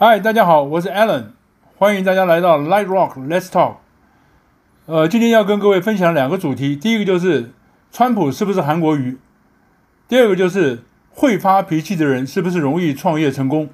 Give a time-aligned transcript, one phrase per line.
[0.00, 1.30] 嗨，大家好，我是 Alan，
[1.76, 3.78] 欢迎大家来到 Light Rock Let's Talk。
[4.86, 7.50] 呃，今天要跟各位分享两个主题，第一个就是
[7.90, 9.18] 川普是不是韩国瑜，
[10.06, 13.70] 第二个就是会发脾气的人是不是容易创业成功。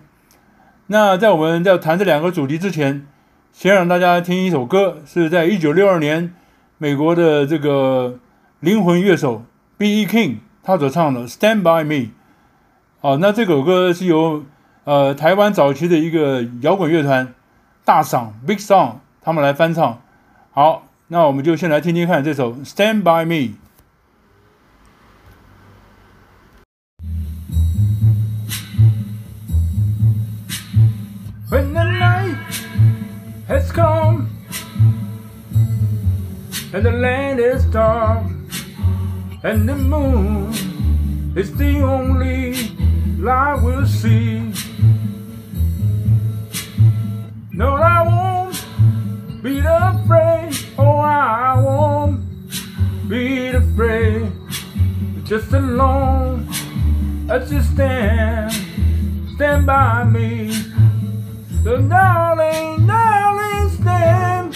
[0.86, 3.06] 那在我们在谈这两个主题之前，
[3.52, 6.34] 先让大家听一首歌，是在一九六二年
[6.78, 8.18] 美国的这个
[8.60, 9.44] 灵魂乐手
[9.76, 10.06] B.E.
[10.06, 11.94] King 他所唱的《Stand by Me》。
[13.02, 14.42] 好，那这首歌是由
[14.84, 17.34] 呃台湾早期的一个摇滚乐团
[17.84, 20.00] 大嗓 Big Song 他们来翻唱。
[20.52, 23.34] 好，那我们就先来听听看这首《Stand by Me》。
[31.50, 32.36] When the night
[33.48, 34.28] has come
[36.72, 38.24] and the land is dark
[39.42, 40.52] and the moon
[41.36, 42.73] is the only
[43.28, 44.52] I will see.
[47.52, 50.52] No, I won't be afraid.
[50.76, 52.20] Oh, I won't
[53.08, 54.30] be afraid.
[55.24, 56.48] Just alone
[57.30, 58.52] as you stand,
[59.36, 60.52] stand by me.
[61.62, 64.54] So, darling, darling, stand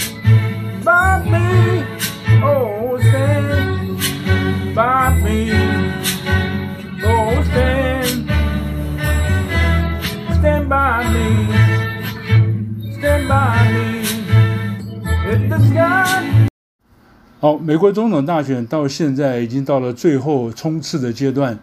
[0.85, 1.87] by me.
[2.43, 5.53] Oh, stand by me.
[7.05, 7.98] Oh, stand.
[11.05, 11.53] Me,
[12.93, 14.03] stand by me
[15.31, 16.49] in the sky。
[17.41, 21.59] 好，美国总统大选到现在已经到了最后冲刺的阶段，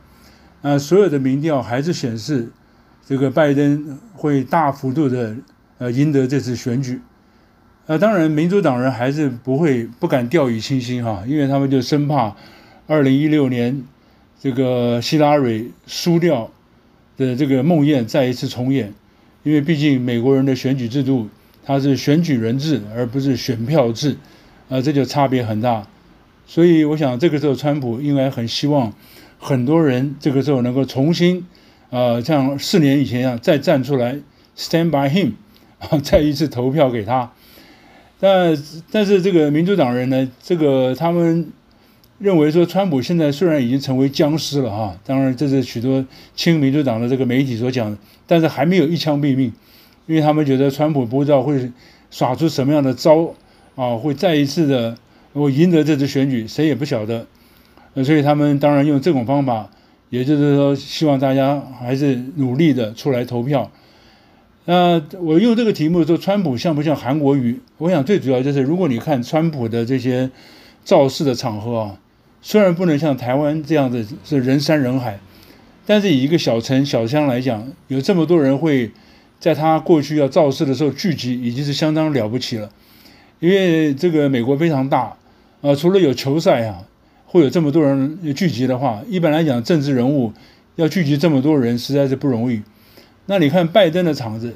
[0.61, 2.50] 呃，所有的民调还是显示
[3.05, 5.36] 这个拜登会大幅度的
[5.77, 7.02] 呃赢得这次选举。
[7.88, 12.36] 呃，当然，民主党人还是不会不敢掉以轻心哈，因为他们就生怕
[12.88, 13.83] 二零一六年
[14.39, 16.49] 这个希拉蕊输掉。
[17.17, 18.94] 的这个梦魇再一次重演，
[19.45, 21.29] 因为毕竟美国人的选举制度，
[21.63, 24.17] 它是选举人制而不是选票制，
[24.67, 25.87] 啊，这就差别很大。
[26.45, 28.92] 所以我想这个时候川普应该很希望
[29.39, 31.45] 很多人这个时候能够重新，
[31.92, 34.17] 啊，像四年以前一样再站出来
[34.58, 35.33] ，stand by him，
[35.77, 37.31] 啊， 再一次投票给他。
[38.20, 38.58] 但
[38.91, 41.47] 但是这个民主党人呢，这个他们。
[42.17, 46.03] 认为说，川普现在虽然已经成为僵尸了哈，当然这是许多
[46.33, 49.52] 亲民主党的这个媒体所讲的，但是还没有一枪毙命，
[50.08, 51.70] 因为他们觉得川普不知道会
[52.09, 53.36] 耍出什么样的招
[53.76, 54.98] 啊，会再一次的
[55.33, 57.27] 我赢得这次选举，谁也不晓得，
[58.02, 59.70] 所以他们当然用这种方法，
[60.09, 63.70] 也就是说希望大家还是努力的出来投票。
[64.64, 67.59] 那我用这个题目说，川普像不像韩国瑜？
[67.77, 70.32] 我想最主要就是，如果你看川普的这些
[70.86, 71.97] 造势的场合啊。
[72.48, 75.20] 虽然不能像台湾这样子是人山人海，
[75.83, 78.92] 但是以一个小城小乡来讲，有这么多人会
[79.39, 82.70] 在他过去要造势的时候聚集，已经是相当了不起了。
[83.39, 85.17] 因为这个美国非常大，啊、
[85.61, 86.83] 呃，除了有球赛啊，
[87.26, 90.32] 会有这么多人聚集的话，一般来讲政治人物
[90.76, 92.62] 要聚集这么多人实在是不容易。
[93.26, 94.56] 那你看拜登的场子，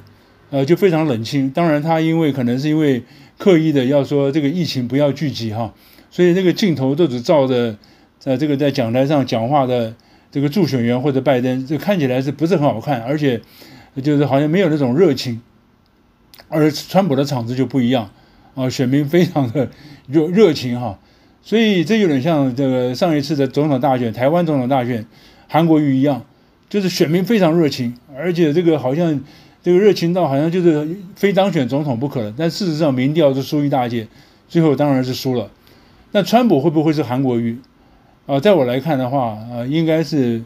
[0.51, 1.49] 呃，就非常冷清。
[1.49, 3.01] 当然他因为可能是因为
[3.39, 5.73] 刻意的要说这个疫情不要聚集哈。
[6.11, 7.75] 所以那个镜头都只照着
[8.17, 9.93] 在这个在讲台上讲话的
[10.31, 13.01] 这个助选员或者拜登，这看起来是不是很好看？
[13.03, 13.41] 而且
[14.03, 15.41] 就是好像没有那种热情。
[16.47, 18.09] 而川普的场子就不一样
[18.55, 19.69] 啊，选民非常的
[20.07, 20.97] 热热情哈。
[21.41, 25.05] 所以这有点像这个上一次的总统大选，台湾总统大选，
[25.47, 26.23] 韩国瑜一样，
[26.69, 29.21] 就是选民非常热情，而且这个好像
[29.61, 32.33] 这个热情到好像就是非当选总统不可了。
[32.35, 34.07] 但事实上民调是输一大截，
[34.47, 35.49] 最后当然是输了。
[36.11, 37.57] 那川普会不会是韩国瑜？
[38.25, 40.43] 啊，在我来看的话，啊，应该是，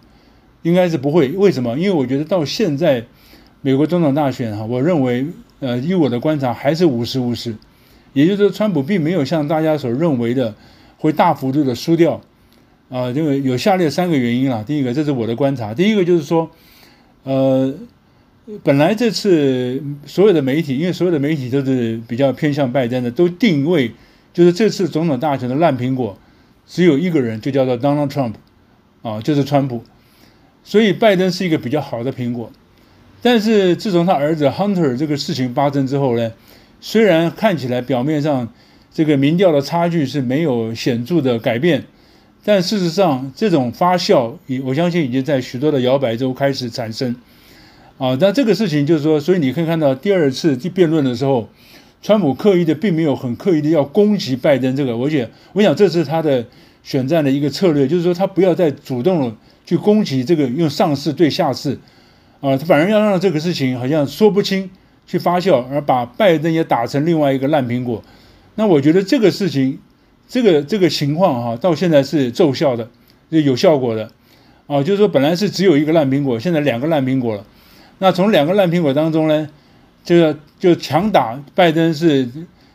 [0.61, 1.27] 应该是不会。
[1.29, 1.77] 为什么？
[1.77, 3.03] 因为我觉得到现在，
[3.61, 5.25] 美国总统大选哈，我认为，
[5.59, 7.53] 呃，以我的观察还是五十五十，
[8.13, 10.55] 也就是说，川普并没有像大家所认为的
[10.97, 12.21] 会大幅度的输掉。
[12.89, 14.63] 啊，因为有下列三个原因啊。
[14.65, 15.73] 第一个，这是我的观察。
[15.73, 16.49] 第一个就是说，
[17.23, 17.73] 呃，
[18.63, 23.91] 本来这次所有的媒体，因为所有的媒体都是比较偏向拜登的，都定位。
[24.33, 26.17] 就是这次总统大选的烂苹果，
[26.65, 28.33] 只有一个人，就叫做 Donald Trump，
[29.03, 29.83] 啊，就是川普。
[30.63, 32.51] 所以拜登是一个比较好的苹果。
[33.21, 36.31] 但是自从他儿子 Hunter 这个事情发生之后呢，
[36.81, 38.51] 虽然看起来表面上
[38.91, 41.85] 这个民调的差距是没有显著的改变，
[42.43, 44.33] 但事实上这种发酵，
[44.63, 47.15] 我相信已经在许多的摇摆州开始产生。
[47.99, 51.47] 啊，但这个事情就是说，所以你可以看到第二次辩论的时候。
[52.03, 56.45] 川普刻意的并没有很刻意的要攻击拜登这个，而且我想这是他的
[56.83, 59.33] 选战的一个策略，就是说他不要再主动
[59.65, 61.79] 去攻击这个用上司对下司，
[62.41, 64.69] 啊，他反而要让这个事情好像说不清
[65.07, 68.03] 去发酵，而把拜登也打成另外一个烂苹果。
[68.55, 69.79] 那我觉得这个事情，
[70.27, 72.89] 这个这个情况哈，到现在是奏效的，
[73.29, 74.11] 有效果的。
[74.67, 77.45] 啊，就是说本来是只有一个烂苹果，现在两个烂苹果了。
[77.99, 79.47] 那从两个烂苹果当中呢，
[80.03, 82.27] 这个就强打拜登是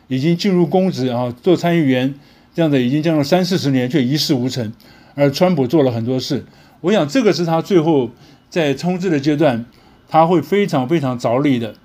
[0.07, 2.13] 已经进入公职啊，做参议员
[2.53, 4.71] 这样的已经将近三四十年却一事无成，
[5.15, 6.43] 而川普做了很多事。
[6.81, 8.09] 我想这个是他最后
[8.49, 9.65] 在冲刺的阶段，
[10.07, 11.75] 他会非常非常着力的。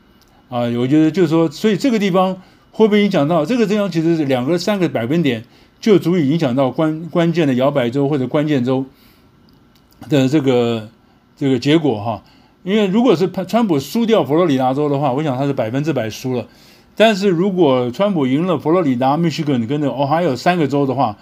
[0.48, 3.90] 啊，我觉得就是说，所以这个地方会不会影响到这个地方？
[3.90, 5.44] 其实是两个三个百分点
[5.80, 8.84] 就足以影响到关关键的摇摆州或者关键州。
[10.08, 10.90] 的这个
[11.34, 12.22] 这个结果哈，
[12.64, 16.46] 因为如果是川普输掉佛罗里达州的话，我想他是百分之百输了。
[16.96, 21.16] 但是如果川普赢了佛罗里达、密歇根跟着哦还有三个州的话，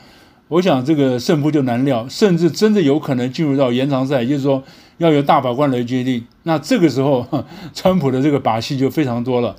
[0.49, 4.62] 我想这个胜负就难料，甚至真的有可能进入到延长赛，就是说
[4.99, 6.25] 要由大法官来决定。
[6.44, 7.27] 那这个时候，
[7.75, 9.56] 川普的这个把戏就非常多了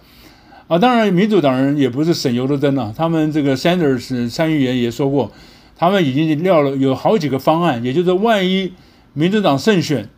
[0.67, 0.77] 啊。
[0.77, 5.29] 当然，民主党人也不是省油的灯啊，他们这个 Sanders 参议员也说过，
[5.75, 8.71] 他们已经料了有好几个方案，也就是万一。
[9.15, 10.09] 民主党胜选，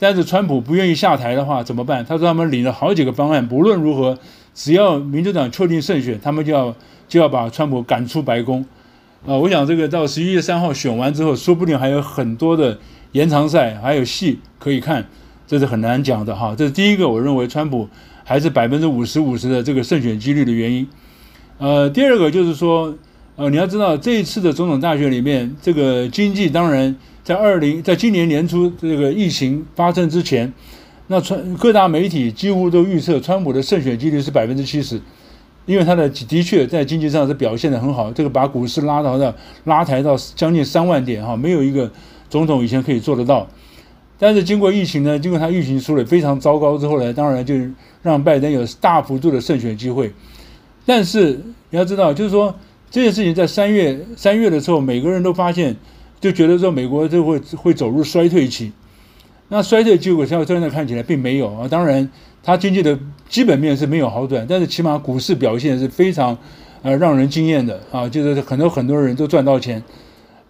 [0.00, 2.02] 但是川普不愿意下台的话怎么办？
[2.06, 4.18] 他说他们领了好几个方案，不论如何，
[4.54, 6.74] 只要民主党确定胜选，他们就要
[7.06, 8.64] 就要把川普赶出白宫。
[9.26, 12.78] 啊，我想这个到十一月三号选完之后，说不定还有很多的
[13.12, 15.06] 延长赛，还有戏可以看，
[15.46, 16.54] 这是很难讲的哈。
[16.56, 17.86] 这是第一个，我认为川普
[18.24, 20.88] 还是百分之五十五十的这个胜选几率的原因。
[21.58, 22.94] 呃，第二个就是说，
[23.36, 26.96] 呃，你要知道这一次的总统大选里面，这个经济当然。
[27.22, 30.52] 在二零，在今年年初这个疫情发生之前，
[31.08, 35.00] 那川各大媒体几乎都预测川普的胜选几率是百分之七十，
[35.66, 39.34] 因为他的的确在经济上是表现得很好，这个把股市拉到的
[39.64, 41.90] 拉抬到将近三万点哈，没有一个
[42.30, 43.46] 总统以前可以做得到。
[44.18, 47.54] 但是经过疫情呢，经过他疫情处理非常糟糕之后呢，当然就
[48.02, 50.10] 让拜登有大幅度的胜选机会。
[50.86, 51.38] 但是
[51.68, 52.54] 你要知道，就是说
[52.90, 55.76] 这件事情在三月三月的时候，每个人都发现。
[56.20, 58.70] 就觉得说美国就会会走入衰退期，
[59.48, 61.66] 那衰退结果现在看起来并没有啊。
[61.66, 62.06] 当然，
[62.42, 66.36] 它经济的基本面是没有好转，但是起码股市表现是非常
[66.82, 69.82] 呃让人惊艳的啊，就是很多很多人都赚到钱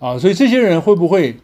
[0.00, 0.18] 啊。
[0.18, 1.36] 所以这些人会不会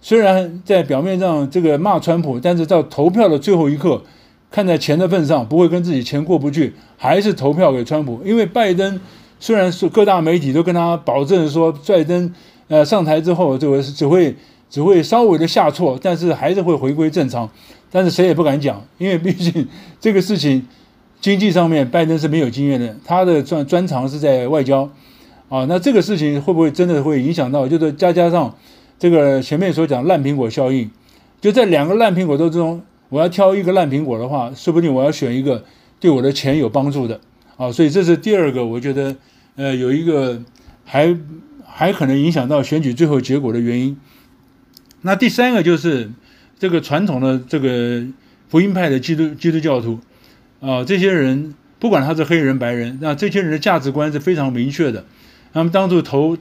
[0.00, 4.02] 虽然在表面上这个骂川普，但是到投票的最后一刻，
[4.50, 8.20] 看在钱的份上，不会跟自己钱过不去，还是投票给川普？
[8.24, 9.00] 因为拜登
[9.38, 12.34] 虽然是各大媒体都跟他保证说拜登。
[12.68, 14.36] 呃，上台之后就会只会
[14.68, 17.48] 只会稍微的下挫，但是还是会回归正常。
[17.90, 19.66] 但是谁也不敢讲，因为毕竟
[19.98, 20.66] 这个事情
[21.22, 24.82] 经济上面拜登是没有经验的，他的专专长是在外交
[25.48, 25.64] 啊。
[25.64, 27.66] 那这个事情会不会真的会影响到？
[27.66, 28.54] 就是再加上
[28.98, 30.90] 这个前面所讲烂苹果效应，
[31.40, 35.64] 就在两个烂苹果当中，我要挑一个烂苹果的话，说不定我要选一个
[35.98, 37.18] 对我的钱有帮助的
[37.56, 37.72] 啊。
[37.72, 39.16] 所以这是第二个，我觉得
[39.56, 40.38] 呃有一个
[40.84, 41.16] 还。
[41.78, 43.96] 还可能影响到选举最后结果的原因。
[45.02, 46.10] 那第三个就是
[46.58, 48.04] 这个传统的这个
[48.48, 50.00] 福音派的基督基督教徒
[50.60, 55.04] 啊，这些人不管他是黑人白人，那这些人的价值观是非常明确的。
[55.52, 56.36] 他们当初投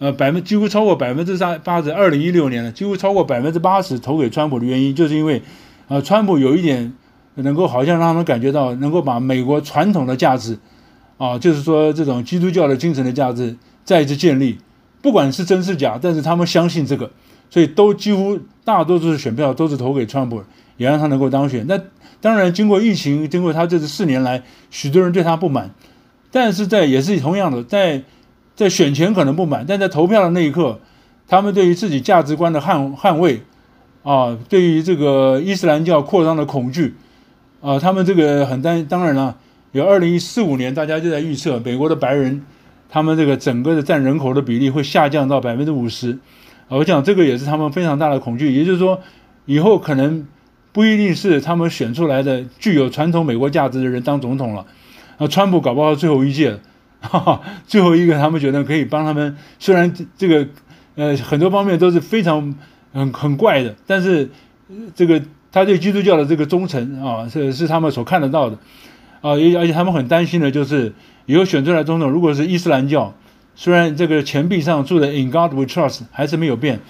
[0.00, 5.40] 呃百分几乎超过百分之三八十，二零一六年了，几乎超过百分之八十投给川普的原因，就是因为
[5.86, 6.92] 啊，川普有一点
[7.36, 10.58] 能够好像让他们感觉到能够把美国传统的价值
[11.18, 14.58] 啊，就是说这种基督教的精神的价值再一次建立。
[15.02, 17.10] 不管是真是假，但是他们相信这个，
[17.50, 20.42] 所以都几乎大多数的选票都是投给川普，
[20.76, 21.66] 也让他能够当选。
[21.66, 21.78] 那
[22.20, 25.70] 当然，经过疫情，经过他这四年来，许多人对他不满，
[26.30, 28.04] 但是在也是同样的，在
[28.54, 30.78] 在选前可能不满，但在投票的那一刻，
[31.26, 33.42] 他们对于自己价值观的捍捍卫
[34.04, 36.94] 啊，对于这个伊斯兰教扩张的恐惧
[37.60, 39.36] 啊，他们这个很担当然了，
[39.72, 42.46] 有二零一四五年，大家就在预测美国的白人。
[42.92, 46.18] 他们这个整个的占人口的比例会下降到百分之五十，
[46.68, 48.54] 我想这个也是他们非常大的恐惧。
[48.54, 49.00] 也就是说，
[49.46, 50.26] 以后可能
[50.72, 54.66] 不一定是他们选出来的具有传统美国价值的人当总统了。
[55.16, 56.60] 啊，川普搞不好最后一届了，
[57.00, 59.38] 哈哈，最后一个他们觉得可以帮他们。
[59.58, 60.46] 虽然这个
[60.96, 62.54] 呃很多方面都是非常
[62.92, 64.28] 很很怪的，但是
[64.94, 68.58] 这个他对基督教的这个忠诚啊，是是他们所看得到的。
[69.22, 70.92] 啊，而而且他们很担心的就是。
[71.24, 73.14] 以后选出来总统，如果是伊斯兰教，
[73.54, 76.80] 虽然这个钱币上住的 “In God We Trust” 还是没有变，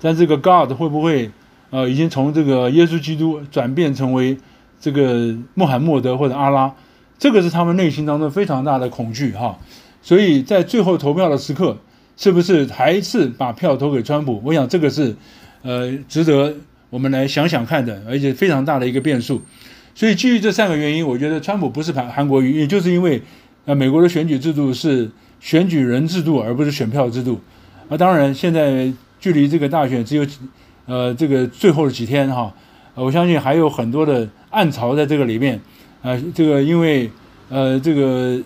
[0.00, 1.30] 但这个 God 会不会
[1.68, 4.38] 呃已经从这个耶稣基督转变成为
[4.80, 6.74] 这个穆罕默德或者阿拉？
[7.18, 9.58] 这个是他们内心当中非常大的恐惧哈。
[10.00, 11.76] 所以在最后投票的时刻，
[12.16, 14.40] 是不是还是把票投给川普？
[14.42, 15.14] 我想这个是
[15.60, 16.54] 呃值得
[16.88, 19.42] 我们来想想看的，而且非常大的一个变数。
[19.94, 23.20] 所以基于这三个原因，我觉得川普不是韩韩国瑜，也就是因为
[23.66, 27.38] 呃美国的选举制度是选举人制度，而不是选票制度。
[27.90, 30.26] 啊，当然现在距离这个大选只有
[30.86, 32.50] 呃这个最后的几天哈，
[32.94, 35.60] 我相信还有很多的暗潮在这个里面。
[36.00, 37.10] 啊，这个因为
[37.50, 38.40] 呃这个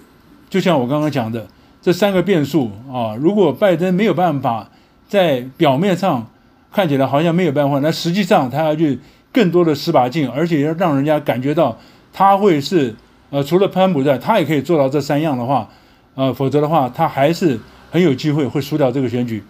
[0.51, 1.47] 就像我刚刚讲的
[1.81, 4.69] 这三个变数啊，如果拜登没有办法
[5.09, 6.29] 在表面上
[6.73, 8.99] 看起来好像没有办法，那实际上他要去。
[9.37, 11.79] 更多的十把劲，而且要让人家感觉到
[12.11, 12.95] 他会是
[13.29, 15.69] 呃，除了川普在，他也可以做到这三样的话，
[16.15, 19.43] 呃，否则的话，他还是很有机会会输掉这个选举。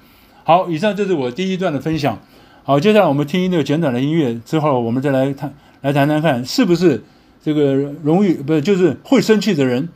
[0.43, 2.19] 好，以上就是我第一段的分享。
[2.65, 7.05] 好，接下来我们听一个简短的音乐之后，我们再来谈来谈谈看，是不是
[7.41, 9.89] 这个容易不就是会生气的人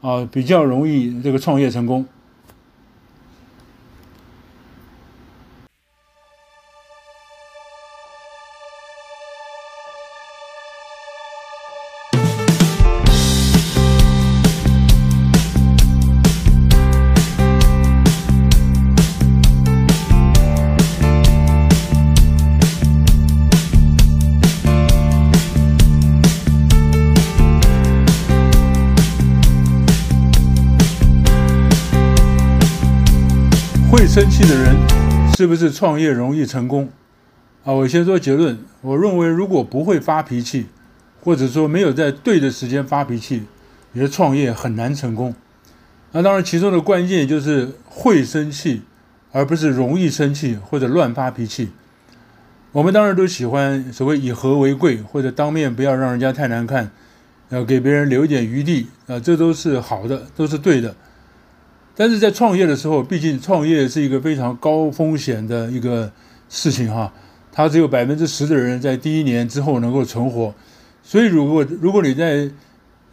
[0.00, 2.06] 啊，比较容易这个创业成功。
[34.14, 34.76] 生气的人
[35.36, 36.88] 是不是创业容易成功？
[37.64, 38.56] 啊，我先说结论。
[38.80, 40.66] 我认为，如果不会发脾气，
[41.20, 43.42] 或者说没有在对的时间发脾气，
[43.90, 45.34] 你的创业很难成功。
[46.12, 48.82] 那当然，其中的关键就是会生气，
[49.32, 51.70] 而不是容易生气或者乱发脾气。
[52.70, 56.92] 我们当然都喜欢所谓以和为贵，或者当面不要让人家太难看，
[57.48, 60.94] 要给别人留一点余地啊，这都是好的，都是对的。
[61.96, 66.10] 但是在创业的时候，毕竟创业是一个非常高风险的一个
[66.48, 67.12] 事情哈，
[67.52, 70.52] 它只有百分之十的人在第一年之后能够存活，
[71.04, 72.50] 所以如果如果你在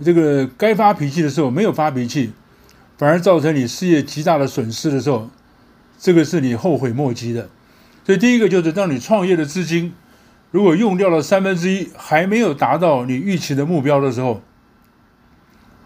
[0.03, 2.31] 这个该发脾气的时候没有发脾气，
[2.97, 5.29] 反而造成你事业极大的损失的时候，
[5.99, 7.47] 这个是你后悔莫及的。
[8.03, 9.93] 所以第一个就是当你创业的资金
[10.49, 14.41] 如果用掉了三分之一，还没有达到你预期的目标的时候。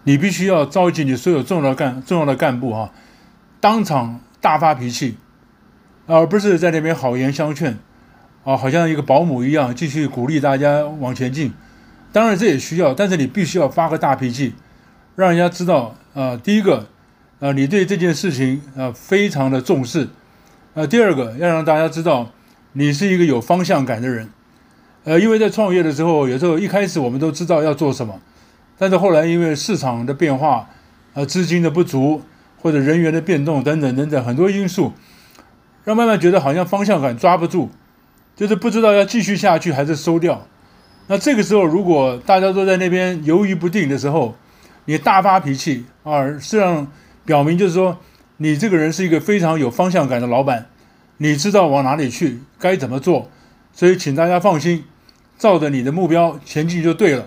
[0.08, 2.92] 你必须要召集你所有重要的干重要的干部哈，
[3.60, 5.16] 当场大发脾气，
[6.06, 7.76] 而不是在那边好言相劝，
[8.44, 11.52] 啊，好像一个保姆一样继续鼓励大家往前进。
[12.12, 14.54] 当然这也需要，但是你必须要发个大脾气，
[15.16, 16.86] 让人家知道啊，第一个
[17.40, 20.08] 啊，你对这件事情啊非常的重视，
[20.74, 22.30] 啊，第二个要让大家知道
[22.74, 24.30] 你是一个有方向感的人，
[25.02, 28.20] 呃，因为在创业的时候，有时候一开始我们都知道要做什么。
[28.78, 30.68] 但是后来因为市场的变化，
[31.14, 32.22] 呃，资金的不足
[32.60, 34.92] 或者人员的变动等等等等很多因素，
[35.84, 37.70] 让慢慢觉得好像方向感抓不住，
[38.34, 40.46] 就是不知道要继续下去还是收掉。
[41.06, 44.34] 那这个时候如果大家都在那边犹豫不定的时候，
[44.84, 46.86] 你大发脾气啊，实际上
[47.24, 47.98] 表明就是说
[48.38, 50.66] 你这个人是一个非常有方向感的老板，
[51.18, 53.30] 你知道往哪里去，该怎么做，
[53.72, 54.84] 所以请大家放心，
[55.38, 57.26] 照着你的目标前进就对了。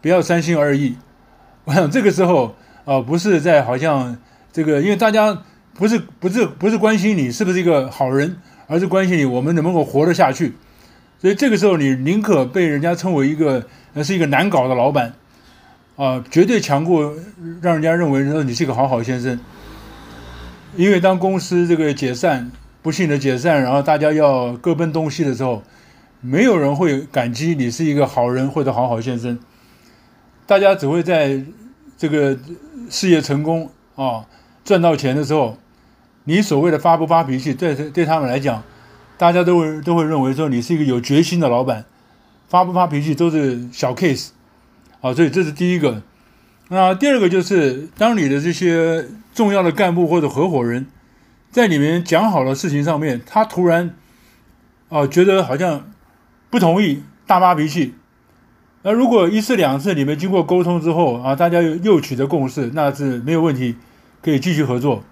[0.00, 0.96] 不要三心二意，
[1.64, 2.46] 我想这个时候
[2.84, 4.16] 啊、呃，不是在好像
[4.52, 5.42] 这个，因为大家
[5.74, 8.36] 不是不是不是关心你是不是一个好人，
[8.66, 10.54] 而是关心你我们能不能够活得下去。
[11.20, 13.66] 所以这个时候，你宁可被人家称为一个
[14.04, 15.12] 是一个难搞的老板
[15.96, 17.12] 啊、绝对强过
[17.60, 19.40] 让人家认为说你是一个好好先生。
[20.76, 22.52] 因为当公司这个解散，
[22.82, 25.60] 不幸的解散，然后大家要各奔东西的时候，
[26.20, 29.36] 没有人会感激你是一个好人或者好好先生。
[30.48, 31.44] 大家只会在
[31.98, 32.34] 这个
[32.88, 34.24] 事业成功啊
[34.64, 35.58] 赚到钱的时候，
[36.24, 38.62] 你所谓的发不发脾气，对对他们来讲，
[39.18, 41.84] 大家都会都会认为说你是一个有决心的老板，
[42.48, 44.30] 发不发脾气都是小 case，
[45.02, 46.02] 啊，所以这是第一个。
[46.70, 50.86] 那第二个就是，当你的这些重要的干部或者合伙人，
[51.50, 53.94] 在里面讲好的事情上面，他突然
[54.88, 55.90] 啊觉得好像
[56.48, 57.94] 不同意，大发脾气。
[58.82, 63.76] 那如果一次两次你们经过沟通之后啊，大家又又取得共识，那是没有问题，
[64.22, 65.02] 可以继续合作。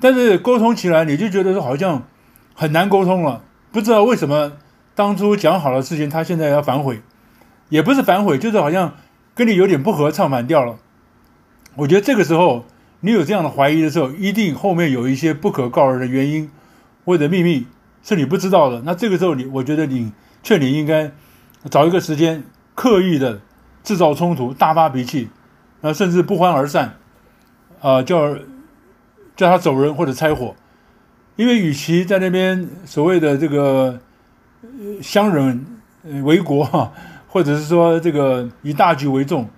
[0.00, 2.04] 但是沟通起来你就觉得说好像
[2.54, 4.52] 很难沟通了，不知道为什么
[4.94, 7.02] 当初讲好的事情他现在要反悔，
[7.68, 8.94] 也不是反悔，就是好像
[9.34, 10.76] 跟你有点不合，唱反调了。
[11.74, 12.64] 我觉得这个时候
[13.00, 16.50] 你有这样的怀疑的时候，一定后面有一些不可告人的原因
[17.04, 17.66] 或者秘密
[18.02, 18.82] 是你不知道的。
[18.86, 20.12] 那这个时候你，我觉得你
[20.42, 21.12] 劝你应该
[21.70, 22.42] 找一个时间。
[22.76, 23.40] 刻意的
[23.82, 25.30] 制造冲突，大发脾气，
[25.80, 26.96] 啊，甚至不欢而散，
[27.80, 28.36] 啊，叫
[29.34, 30.54] 叫他走人或者拆伙，
[31.34, 33.98] 因为与其在那边所谓的这个
[35.02, 35.66] 相忍
[36.22, 36.92] 为国哈，
[37.26, 39.48] 或者是说这个以大局为重。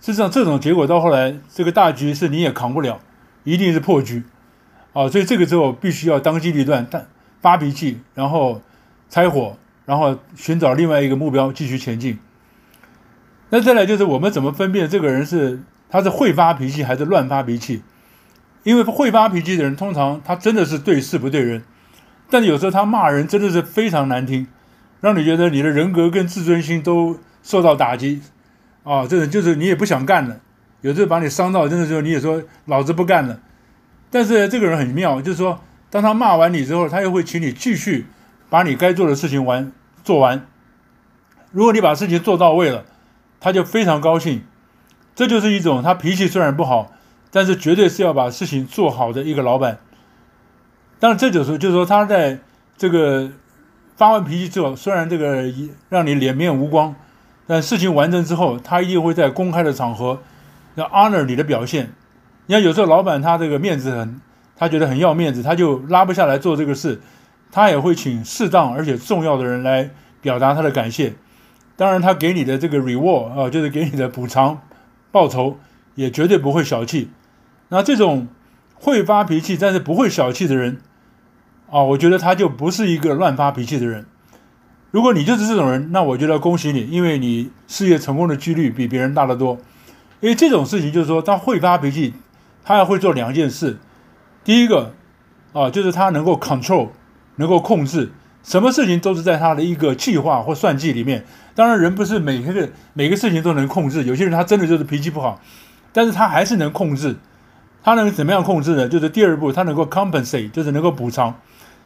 [0.00, 3.00] 事实上，这种结果到后来，这个大局是你也扛不了，
[3.44, 4.22] 一定是破局。
[4.92, 7.06] 啊，所以这个时候必须要当机立断，但
[7.40, 8.60] 发脾气，然后
[9.08, 12.18] 拆伙，然后寻找另外一个目标继续前进。
[13.50, 17.82] 那再来就是我们怎么分辨这个人是他是会发脾气还是乱发脾气？
[18.62, 21.62] 因为会发脾气的人通常他真的是对事不对人，
[22.28, 24.46] 但有时候他骂人真的是非常难听，
[25.00, 28.20] 让你觉得你的人格跟自尊心都受到打击。
[28.84, 30.40] 啊，这个就是你也不想干了，
[30.80, 33.38] 有时候把你伤到真的时候你也说老子不干了。
[34.10, 38.06] 但是这个人很妙，就是说，当他骂完你之后，他又会请你继续
[38.48, 39.70] 把你该做的事情完
[40.02, 40.46] 做完。
[41.52, 42.84] 如果你把事情做到位了，
[43.40, 44.42] 他就非常高兴。
[45.14, 46.92] 这就是一种他脾气虽然不好，
[47.30, 49.78] 但是绝对是要把事情做好的一个老板。
[51.00, 52.38] 但，这就是就是说他在
[52.76, 53.30] 这个
[53.96, 55.44] 发完脾气之后，虽然这个
[55.88, 56.94] 让你脸面无光，
[57.46, 60.20] 但事情完成之后，他一定会在公开的场合
[60.76, 61.92] 要 honor 你的表现。
[62.46, 64.20] 你看，有时候老板他这个面子很，
[64.56, 67.00] 他觉得很要面子，他就拉不下来做这个事，
[67.50, 69.90] 他也会请适当而且重要的人来
[70.20, 71.14] 表达他的感谢。
[71.78, 74.60] 当然，他给你的这个 reward 啊，就是给你的补偿
[75.12, 75.58] 报酬，
[75.94, 77.08] 也绝对不会小气。
[77.68, 78.26] 那这种
[78.74, 80.80] 会发脾气但是不会小气的人
[81.70, 84.06] 啊，我觉得他就不是一个乱发脾气的人。
[84.90, 89.56] 如果你就是这种人，那我觉得恭喜你，因为你事业成功的几率比别人大得多。
[90.20, 92.14] 因为这种事情就是说，他会发脾气。
[92.64, 93.78] 他要会做两件事，
[94.44, 94.92] 第一个
[95.54, 96.90] 啊，就是他能够 control，
[97.36, 101.24] 能够控制，什么事情都是在他的一个计划或算计里面。
[101.54, 105.40] 当然，人不是每个每个事情都能控制，有些人他真的就是脾气不好，
[105.92, 107.16] 但是他还是能控制。
[107.82, 108.88] 他能怎么样控制呢？
[108.88, 111.34] 就是第二步，他能够 compensate，就是能够补偿。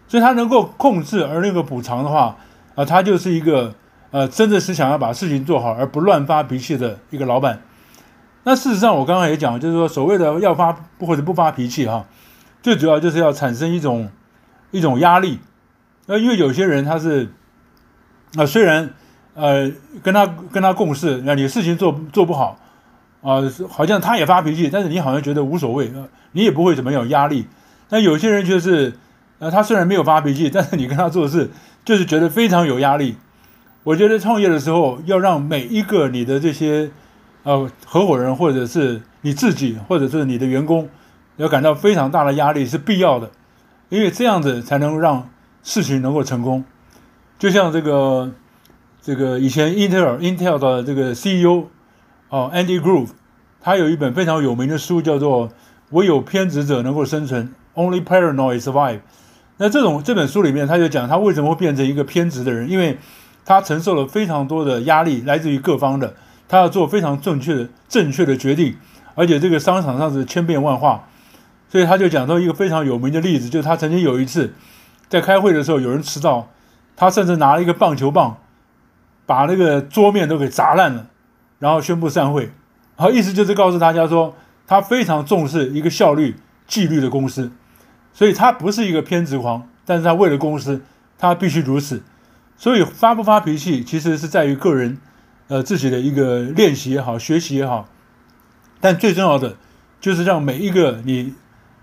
[0.08, 2.36] 所以他能够控制而那个补偿的话，
[2.74, 3.74] 啊，他就是一个
[4.10, 7.62] 呃，真的是想要把事情做好而不乱发脾气的一个老板。
[8.44, 12.04] 那事实上，我刚刚也讲，就是说，所谓的要发或者不发脾气哈，
[12.62, 14.10] 最主要就是要产生一种
[14.70, 15.38] 一种压力。
[16.06, 17.28] 那因为有些人他是
[18.36, 18.90] 啊，虽然
[19.34, 19.70] 呃
[20.02, 22.58] 跟他跟他共事，那你事情做做不好
[23.22, 25.92] 啊，好像他也发脾气，但是你好像觉得无所谓，
[26.32, 27.46] 你也不会怎么有压力。
[27.88, 28.94] 但有些人就是
[29.38, 31.50] 呃，他虽然没有发脾气，但是你跟他做事
[31.84, 33.16] 就是觉得非常有压力。
[33.84, 36.90] 我觉得创业的时候要让每一个你的这些。
[37.44, 40.88] 呃，合伙人或者是你自己，或者是你的员工，
[41.38, 43.32] 要感到非常大的压力是必要的，
[43.88, 45.28] 因为这样子才能让
[45.62, 46.64] 事情能够成功。
[47.38, 48.30] 就像这个
[49.00, 51.68] 这个以前 Intel Intel 的这个 CEO
[52.28, 53.08] 哦 Andy Grove，
[53.60, 55.48] 他有一本非常有名的书叫做
[55.90, 59.00] 《唯有偏执者能够生存》，Only Paranoid Survive。
[59.58, 62.98] 那这种这本书里面，他就讲他为什么会变成一个偏执的人，因为
[63.44, 66.14] 他承受了非常多的压力，来自于各方的。
[66.48, 68.76] 他要做非常正确的、正确的决定，
[69.14, 71.08] 而且这个商场上是千变万化，
[71.68, 74.52] 所以他就讲到一个非常有名的例子，就是他曾经有一次
[75.12, 76.48] 在开会的时候，有人迟到，
[76.96, 78.38] 他甚至拿了一个棒球棒，
[79.26, 81.08] 把那个桌面都给砸烂了，
[81.58, 82.44] 然后宣布散会。
[82.96, 84.34] 然后意思就是告诉大家说，
[84.66, 87.52] 他非常重视一个效率、纪律的公司，
[88.14, 90.80] 所以他不是一个偏执狂，但是他为了公司，
[91.18, 92.02] 他必须如此。
[92.56, 94.96] 所以发不发脾气，其实是在于个人。
[95.48, 97.86] 呃，自己的一个练习也好，学习也好，
[98.80, 99.56] 但最重要的
[100.00, 101.34] 就是让每一个你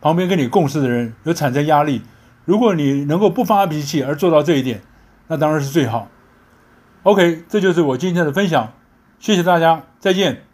[0.01, 2.01] 旁边跟你共事的人有产生压力。
[2.49, 4.81] 如果你能够不发脾气而做到这一点，
[5.27, 6.07] 那当然是最好。
[7.03, 8.73] OK，这就是我今天的分享，
[9.19, 10.48] 谢谢大家，再见。